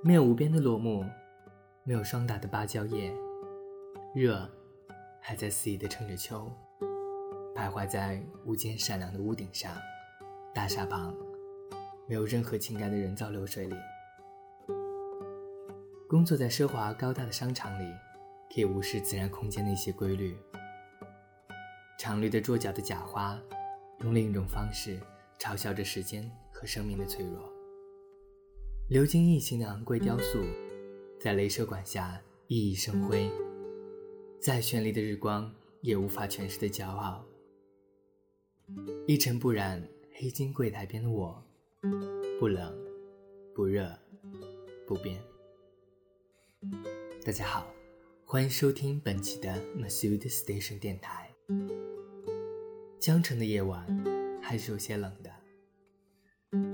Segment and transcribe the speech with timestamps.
[0.00, 1.04] 没有无边的落木，
[1.82, 3.12] 没有霜打的芭蕉叶，
[4.14, 4.48] 热
[5.20, 6.50] 还在肆意地撑着秋，
[7.52, 9.76] 徘徊在无间闪亮的屋顶上，
[10.54, 11.12] 大厦旁，
[12.06, 13.74] 没有任何情感的人造流水里。
[16.08, 17.92] 工作在奢华高大的商场里，
[18.54, 20.38] 可以无视自然空间的一些规律。
[21.98, 23.36] 常绿的桌角的假花，
[24.02, 25.00] 用另一种方式
[25.40, 27.57] 嘲笑着时间和生命的脆弱。
[28.88, 30.42] 流金逸形的昂贵雕塑，
[31.20, 33.30] 在镭射管下熠熠生辉，
[34.40, 37.22] 再绚丽的日光也无法诠释的骄傲。
[39.06, 41.44] 一尘不染，黑金柜台边的我，
[42.40, 42.74] 不冷，
[43.54, 43.94] 不热，
[44.86, 45.22] 不变。
[47.26, 47.66] 大家好，
[48.24, 51.30] 欢迎收听本期的 Masud Station 电台。
[52.98, 53.86] 江城的夜晚
[54.42, 55.27] 还是有些冷的。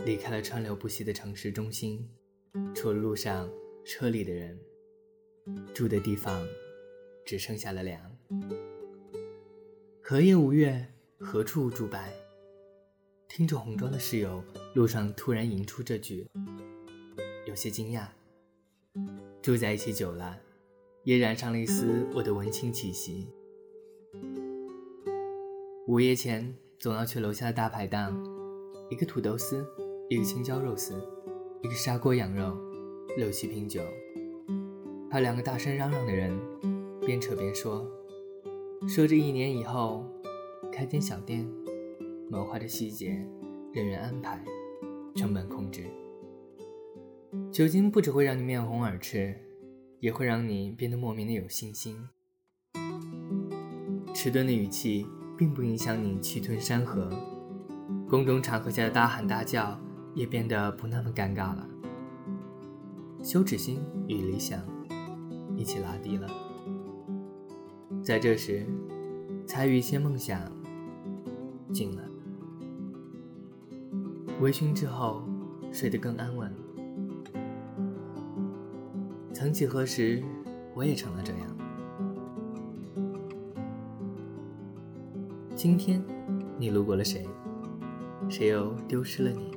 [0.04, 2.06] 离开了川流不息的城市中心，
[2.74, 3.50] 除了路上
[3.86, 4.58] 车里的人，
[5.72, 6.46] 住的地方
[7.24, 7.98] 只剩下了凉。
[10.02, 10.86] 何夜无月，
[11.18, 11.98] 何处无竹柏？
[13.28, 16.28] 听着红妆的室友路上突然吟出这句，
[17.46, 18.06] 有些惊讶。
[19.40, 20.38] 住在一起久了，
[21.02, 23.26] 也染上了一丝我的文青气息。
[25.86, 28.22] 午夜前总要去楼下的大排档。
[28.90, 29.66] 一个土豆丝，
[30.10, 30.94] 一个青椒肉丝，
[31.62, 32.54] 一个砂锅羊肉，
[33.16, 33.80] 六七瓶酒，
[35.10, 36.38] 还有两个大声嚷嚷的人，
[37.00, 37.86] 边扯边说，
[38.86, 40.04] 说着一年以后
[40.70, 41.50] 开间小店，
[42.30, 43.26] 谋划着细节、
[43.72, 44.44] 人员安排、
[45.16, 45.86] 成本控制。
[47.50, 49.34] 酒精不只会让你面红耳赤，
[50.00, 51.96] 也会让你变得莫名的有信心。
[54.12, 57.10] 迟钝的语气并不影响你气吞山河。
[58.06, 59.80] 公众场合下的大喊大叫
[60.14, 61.68] 也变得不那么尴尬了，
[63.22, 64.60] 羞耻心与理想
[65.56, 66.28] 一起拉低了。
[68.02, 68.66] 在这时，
[69.46, 70.40] 才与一些梦想
[71.72, 72.02] 近了。
[74.40, 75.22] 微醺之后，
[75.72, 76.52] 睡得更安稳。
[79.32, 80.22] 曾几何时，
[80.74, 81.56] 我也成了这样。
[85.56, 86.04] 今天，
[86.58, 87.26] 你路过了谁？
[88.28, 89.50] 谁又丢失了你？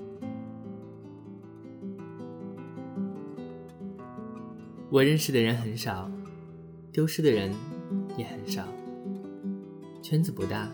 [4.90, 6.10] 我认识的人很少，
[6.94, 7.54] 丢失的人
[8.16, 8.64] 也很少，
[10.02, 10.72] 圈子不大。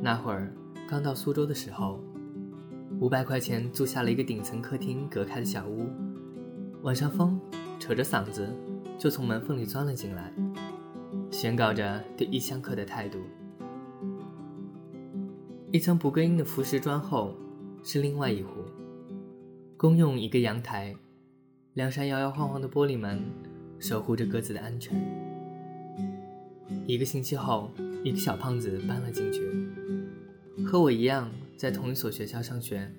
[0.00, 0.52] 那会儿
[0.88, 2.00] 刚到苏州的时候，
[3.00, 5.86] 五百块钱租下了一个顶层客厅隔开的小屋，
[6.82, 7.40] 晚上风
[7.78, 8.52] 扯着嗓子
[8.98, 10.34] 就从门缝里钻了进来，
[11.30, 13.20] 宣告着对异乡客的态度。
[15.70, 17.32] 一层不隔音的浮石砖后，
[17.84, 18.64] 是另外一户，
[19.76, 20.94] 公用一个阳台，
[21.76, 23.20] 两扇摇摇晃晃的玻璃门，
[23.78, 24.98] 守护着各自的安全。
[26.86, 27.70] 一个星期后，
[28.02, 29.42] 一个小胖子搬了进去，
[30.64, 32.90] 和我一样在同一所学校上学。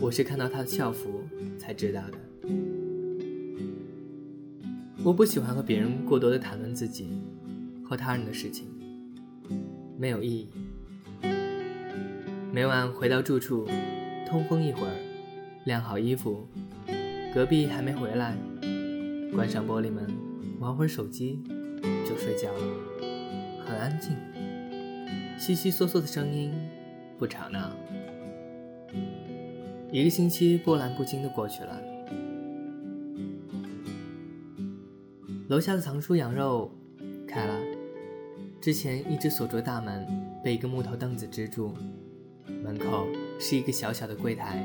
[0.00, 1.22] 我是看到他的校服
[1.56, 2.18] 才知道的。
[5.04, 7.22] 我不喜欢和别人过多的谈论自己
[7.84, 8.66] 和他人的事情，
[9.96, 10.48] 没有意义。
[12.52, 13.68] 每晚回到住处，
[14.26, 14.96] 通风一会儿，
[15.64, 16.48] 晾好衣服，
[17.34, 18.36] 隔壁还没回来，
[19.34, 20.06] 关上玻璃门，
[20.60, 21.42] 玩会儿手机，
[22.08, 22.62] 就睡觉了。
[23.66, 24.16] 很安静，
[25.36, 26.54] 悉悉嗦嗦的声音
[27.18, 27.72] 不吵闹。
[29.90, 31.80] 一个星期波澜不惊的过去了。
[35.48, 36.70] 楼下的藏书羊肉
[37.26, 37.60] 开了，
[38.60, 40.06] 之前一直锁着大门
[40.44, 41.74] 被一个木头凳子支住。
[42.62, 43.08] 门口
[43.40, 44.64] 是一个小小的柜台，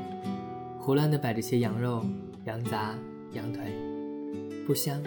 [0.78, 2.04] 胡乱地摆着些羊肉、
[2.46, 2.94] 羊杂、
[3.34, 3.62] 羊腿，
[4.66, 5.02] 不香，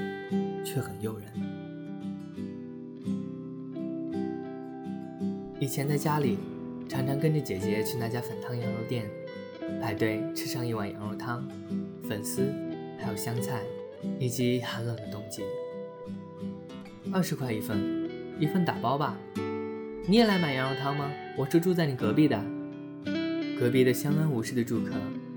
[0.63, 1.27] 却很诱人。
[5.59, 6.37] 以前在家里，
[6.87, 9.09] 常常跟着姐姐去那家粉汤羊肉店，
[9.81, 11.47] 排队吃上一碗羊肉汤，
[12.07, 12.53] 粉丝，
[12.99, 13.63] 还有香菜，
[14.19, 15.41] 以及寒冷的冬季。
[17.11, 18.09] 二十块一份，
[18.39, 19.17] 一份打包吧。
[20.07, 21.09] 你也来买羊肉汤吗？
[21.35, 22.39] 我是住在你隔壁的。
[23.59, 24.91] 隔壁的相安无事的住客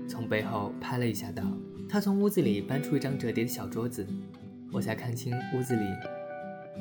[0.07, 1.43] 从背后拍了一下，道
[1.87, 4.07] ：“他从屋子里搬出一张折叠的小桌子，
[4.71, 5.85] 我才看清屋子里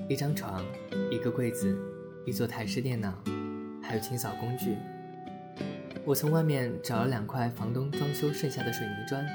[0.08, 0.64] 一张床、
[1.10, 1.76] 一个柜子、
[2.24, 3.12] 一座台式电脑，
[3.82, 4.76] 还有清扫工具。
[6.04, 9.26] 我从外面找了两块房东装修剩下的水泥砖，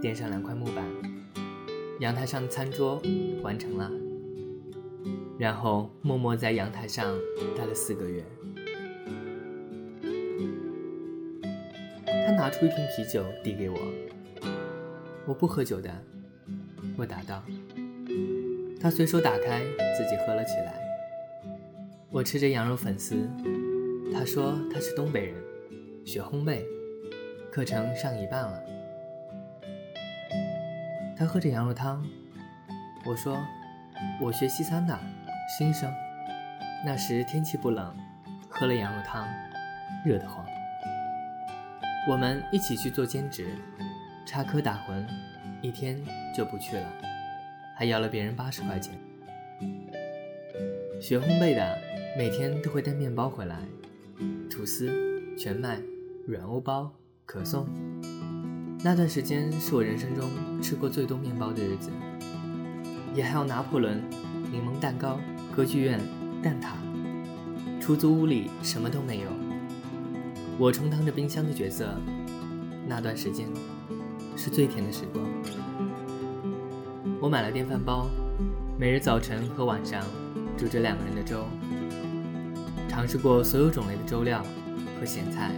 [0.00, 0.84] 垫上两块木板，
[2.00, 3.02] 阳台上的餐桌
[3.42, 3.90] 完成了，
[5.38, 7.14] 然后默默在阳台上
[7.56, 8.24] 待了四个月。”
[12.36, 13.78] 拿出一瓶啤酒递给我，
[15.26, 15.90] 我不喝酒的。
[16.98, 17.42] 我答道。
[18.78, 19.62] 他随手打开，
[19.96, 20.74] 自己喝了起来。
[22.10, 23.26] 我吃着羊肉粉丝。
[24.12, 25.34] 他说他是东北人，
[26.04, 26.62] 学烘焙，
[27.50, 28.62] 课程上一半了。
[31.16, 32.04] 他喝着羊肉汤。
[33.06, 33.38] 我说
[34.20, 34.98] 我学西餐的，
[35.58, 35.90] 新生。
[36.84, 37.96] 那时天气不冷，
[38.50, 39.26] 喝了羊肉汤，
[40.04, 40.44] 热得慌。
[42.08, 43.48] 我们一起去做兼职，
[44.24, 45.04] 插科打诨，
[45.60, 46.00] 一天
[46.32, 46.86] 就不去了，
[47.76, 48.94] 还要了别人八十块钱。
[51.00, 51.78] 学烘焙的
[52.16, 53.56] 每天都会带面包回来，
[54.48, 54.88] 吐司、
[55.36, 55.80] 全麦、
[56.28, 56.92] 软欧包、
[57.24, 57.66] 可颂。
[58.84, 60.30] 那段时间是我人生中
[60.62, 61.90] 吃过最多面包的日子，
[63.16, 64.00] 也还有拿破仑、
[64.52, 65.18] 柠檬蛋糕、
[65.56, 65.98] 歌剧院、
[66.40, 66.76] 蛋挞。
[67.80, 69.45] 出租屋里什么都没有。
[70.58, 71.86] 我充当着冰箱的角色，
[72.88, 73.46] 那段时间
[74.36, 75.22] 是最甜的时光。
[77.20, 78.06] 我买了电饭煲，
[78.78, 80.02] 每日早晨和晚上
[80.56, 81.44] 煮着两个人的粥。
[82.88, 84.42] 尝试过所有种类的粥料
[84.98, 85.52] 和咸菜，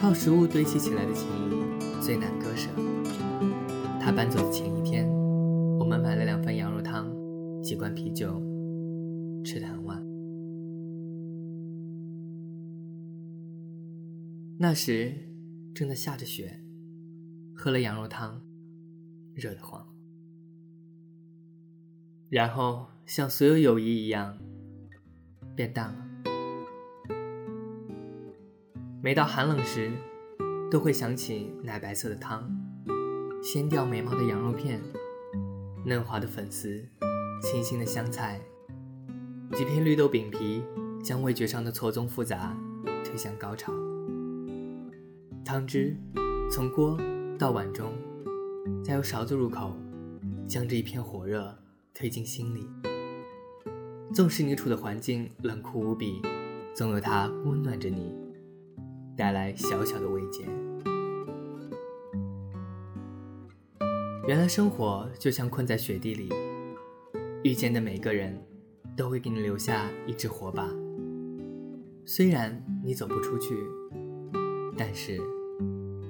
[0.00, 2.68] 靠食物堆砌起来的情谊最难割舍。
[4.00, 5.08] 他搬走的前一天，
[5.78, 7.06] 我们买了两份羊肉汤，
[7.62, 8.42] 几罐啤酒，
[14.62, 15.14] 那时
[15.74, 16.60] 正在下着雪，
[17.56, 18.42] 喝了羊肉汤，
[19.34, 19.88] 热得慌。
[22.28, 24.36] 然后像所有友谊一样
[25.56, 26.06] 变淡了。
[29.02, 29.90] 每到寒冷时，
[30.70, 32.54] 都会想起奶白色的汤，
[33.42, 34.78] 鲜掉眉毛的羊肉片，
[35.86, 36.86] 嫩滑的粉丝，
[37.40, 38.38] 清新的香菜，
[39.54, 40.62] 几片绿豆饼皮，
[41.02, 42.54] 将味觉上的错综复杂
[43.02, 43.72] 推向高潮。
[45.44, 45.96] 汤汁
[46.50, 46.96] 从锅
[47.38, 47.92] 到碗中，
[48.84, 49.76] 再由勺子入口，
[50.46, 51.56] 将这一片火热
[51.94, 52.68] 推进心里。
[54.12, 56.20] 纵使你处的环境冷酷无比，
[56.74, 58.14] 总有它温暖着你，
[59.16, 60.44] 带来小小的慰藉。
[64.28, 66.28] 原来生活就像困在雪地里，
[67.42, 68.40] 遇见的每个人
[68.96, 70.68] 都会给你留下一支火把。
[72.04, 73.56] 虽然你走不出去，
[74.80, 75.20] 但是。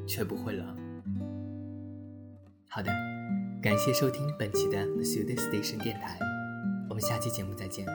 [0.07, 0.67] 却不会冷。
[2.67, 2.91] 好的，
[3.63, 6.19] 感谢收听本期的 Studio Station 电台，
[6.89, 7.87] 我们下期节目再见。